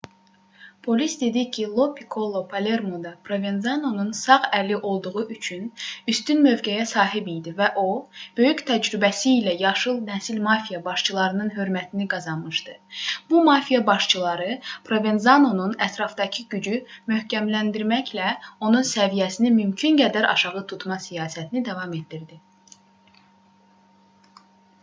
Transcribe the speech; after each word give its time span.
polis 0.85 1.13
dedi 1.21 1.41
ki 1.55 1.65
lo 1.73 1.83
pikkolo 1.97 2.39
palermoda 2.53 3.09
provenzanonun 3.27 4.07
sağ 4.19 4.37
əli 4.59 4.77
olduğu 4.91 5.23
üçün 5.35 5.67
üstün 6.13 6.39
mövqeyə 6.45 6.85
sahib 6.91 7.27
idi 7.33 7.53
və 7.59 7.67
o 7.81 7.83
böyük 8.39 8.63
təcrübəsi 8.69 9.33
ilə 9.41 9.53
yaşlı 9.65 9.93
nəsil 10.07 10.41
mafiya 10.47 10.79
başçılarının 10.87 11.51
hörmətini 11.59 12.07
qazanmışdı 12.15 12.77
bu 13.33 13.43
mafiya 13.49 13.83
başçıları 13.91 14.49
provenzanonun 14.89 15.75
ətrafdakı 15.89 16.45
gücü 16.55 16.77
möhkəmləndirməklə 17.13 18.31
onun 18.69 18.87
səviyyəsini 18.93 19.55
mümkün 19.61 20.01
qədər 20.03 20.29
aşağı 20.31 20.65
tutma 20.73 20.97
siyasətini 21.09 21.67
davam 21.69 21.93
etdirirdi 22.01 22.45